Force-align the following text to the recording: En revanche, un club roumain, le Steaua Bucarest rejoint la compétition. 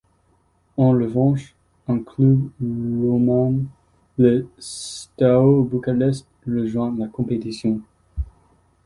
En 0.77 0.89
revanche, 0.93 1.53
un 1.87 1.99
club 1.99 2.49
roumain, 2.59 3.61
le 4.17 4.47
Steaua 4.57 5.63
Bucarest 5.63 6.25
rejoint 6.47 6.95
la 6.97 7.05
compétition. 7.07 7.81